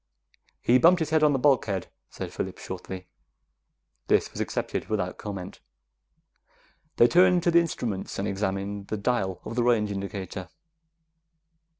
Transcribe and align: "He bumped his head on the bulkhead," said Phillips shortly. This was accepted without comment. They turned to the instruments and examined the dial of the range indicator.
"He 0.63 0.79
bumped 0.79 0.97
his 0.97 1.11
head 1.11 1.21
on 1.21 1.31
the 1.31 1.37
bulkhead," 1.37 1.91
said 2.09 2.33
Phillips 2.33 2.63
shortly. 2.63 3.07
This 4.07 4.31
was 4.31 4.41
accepted 4.41 4.89
without 4.89 5.19
comment. 5.19 5.59
They 6.97 7.07
turned 7.07 7.43
to 7.43 7.51
the 7.51 7.59
instruments 7.59 8.17
and 8.17 8.27
examined 8.27 8.87
the 8.87 8.97
dial 8.97 9.41
of 9.45 9.55
the 9.55 9.61
range 9.63 9.91
indicator. 9.91 10.49